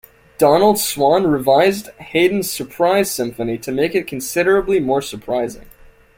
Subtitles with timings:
[0.39, 5.67] Donald Swann revised Haydn's "Surprise" Symphony to make it considerably more surprising.